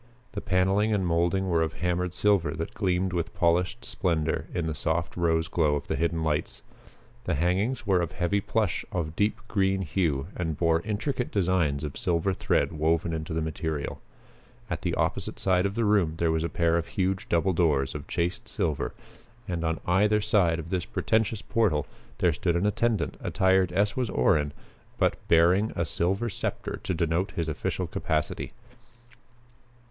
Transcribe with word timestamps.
The 0.31 0.41
paneling 0.41 0.91
and 0.95 1.05
mouldings 1.05 1.45
were 1.47 1.61
of 1.61 1.73
hammered 1.73 2.15
silver 2.15 2.55
that 2.55 2.73
gleamed 2.73 3.13
with 3.13 3.35
polished 3.35 3.85
splendor 3.85 4.47
in 4.51 4.65
the 4.65 4.73
soft 4.73 5.15
rose 5.15 5.47
glow 5.47 5.75
of 5.75 5.85
the 5.85 5.95
hidden 5.95 6.23
lights. 6.23 6.63
The 7.25 7.35
hangings 7.35 7.85
were 7.85 8.01
of 8.01 8.13
heavy 8.13 8.41
plush 8.41 8.83
of 8.91 9.15
deep 9.15 9.39
green 9.47 9.83
hue 9.83 10.25
and 10.35 10.57
bore 10.57 10.81
intricate 10.81 11.29
designs 11.29 11.83
of 11.83 11.99
silver 11.99 12.33
thread 12.33 12.71
woven 12.71 13.13
into 13.13 13.31
the 13.31 13.43
material. 13.43 14.01
At 14.71 14.81
the 14.81 14.95
opposite 14.95 15.37
side 15.37 15.67
of 15.67 15.75
the 15.75 15.85
room 15.85 16.15
there 16.17 16.31
was 16.31 16.43
a 16.43 16.49
pair 16.49 16.79
of 16.79 16.87
huge 16.87 17.29
double 17.29 17.53
doors 17.53 17.93
of 17.93 18.07
chased 18.07 18.47
silver 18.47 18.95
and 19.47 19.63
on 19.63 19.79
either 19.85 20.19
side 20.19 20.57
of 20.57 20.71
this 20.71 20.83
pretentious 20.83 21.43
portal 21.43 21.85
there 22.17 22.33
stood 22.33 22.55
an 22.55 22.65
attendant 22.65 23.17
attired 23.19 23.71
as 23.71 23.95
was 23.95 24.09
Orrin, 24.09 24.51
but 24.97 25.17
bearing 25.27 25.71
a 25.75 25.85
silver 25.85 26.27
scepter 26.27 26.77
to 26.85 26.95
denote 26.95 27.33
his 27.33 27.47
official 27.47 27.85
capacity. 27.85 28.53